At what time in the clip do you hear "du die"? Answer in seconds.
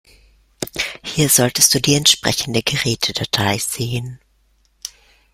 1.75-1.93